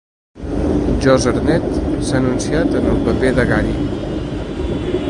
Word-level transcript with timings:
Josh 1.03 1.27
Hartnett 1.31 1.77
s'ha 2.09 2.17
anunciat 2.23 2.75
en 2.81 2.89
el 2.95 2.99
paper 3.09 3.33
de 3.43 3.47
Gary. 3.53 3.79